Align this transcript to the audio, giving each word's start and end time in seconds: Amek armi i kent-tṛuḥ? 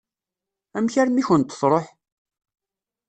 Amek 0.77 0.95
armi 1.01 1.19
i 1.21 1.27
kent-tṛuḥ? 1.27 1.85